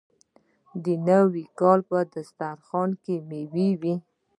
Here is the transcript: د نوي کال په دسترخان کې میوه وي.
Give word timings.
د 0.83 0.85
نوي 1.09 1.45
کال 1.59 1.79
په 1.89 1.97
دسترخان 2.13 2.89
کې 3.03 3.15
میوه 3.29 3.67
وي. 3.81 3.95